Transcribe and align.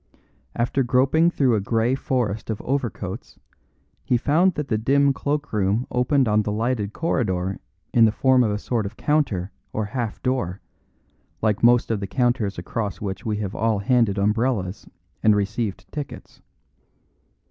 After 0.55 0.81
groping 0.81 1.29
through 1.29 1.53
a 1.53 1.59
grey 1.61 1.93
forest 1.93 2.49
of 2.49 2.59
overcoats, 2.63 3.37
he 4.03 4.17
found 4.17 4.55
that 4.55 4.67
the 4.67 4.77
dim 4.79 5.13
cloak 5.13 5.53
room 5.53 5.85
opened 5.91 6.27
on 6.27 6.41
the 6.41 6.51
lighted 6.51 6.91
corridor 6.91 7.59
in 7.93 8.05
the 8.05 8.11
form 8.11 8.43
of 8.43 8.49
a 8.49 8.57
sort 8.57 8.87
of 8.87 8.97
counter 8.97 9.51
or 9.71 9.85
half 9.85 10.19
door, 10.23 10.59
like 11.43 11.61
most 11.61 11.91
of 11.91 11.99
the 11.99 12.07
counters 12.07 12.57
across 12.57 12.99
which 12.99 13.27
we 13.27 13.37
have 13.37 13.53
all 13.53 13.77
handed 13.77 14.17
umbrellas 14.17 14.87
and 15.21 15.35
received 15.35 15.85
tickets. 15.91 16.41